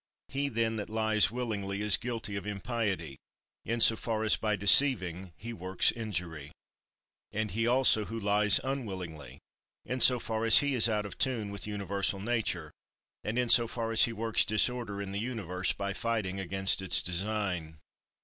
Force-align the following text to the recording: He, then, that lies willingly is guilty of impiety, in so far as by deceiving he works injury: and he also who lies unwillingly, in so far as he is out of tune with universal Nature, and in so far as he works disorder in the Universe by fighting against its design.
He, 0.29 0.49
then, 0.49 0.77
that 0.77 0.89
lies 0.89 1.29
willingly 1.29 1.79
is 1.81 1.95
guilty 1.95 2.35
of 2.35 2.47
impiety, 2.47 3.17
in 3.65 3.81
so 3.81 3.95
far 3.95 4.23
as 4.23 4.35
by 4.35 4.55
deceiving 4.55 5.31
he 5.37 5.53
works 5.53 5.91
injury: 5.91 6.51
and 7.31 7.51
he 7.51 7.67
also 7.67 8.05
who 8.05 8.19
lies 8.19 8.59
unwillingly, 8.63 9.37
in 9.85 10.01
so 10.01 10.17
far 10.19 10.43
as 10.45 10.57
he 10.57 10.73
is 10.73 10.89
out 10.89 11.05
of 11.05 11.19
tune 11.19 11.51
with 11.51 11.67
universal 11.67 12.19
Nature, 12.19 12.71
and 13.23 13.37
in 13.37 13.49
so 13.49 13.67
far 13.67 13.91
as 13.91 14.05
he 14.05 14.11
works 14.11 14.43
disorder 14.43 15.03
in 15.03 15.11
the 15.11 15.19
Universe 15.19 15.71
by 15.71 15.93
fighting 15.93 16.39
against 16.39 16.81
its 16.81 17.03
design. 17.03 17.77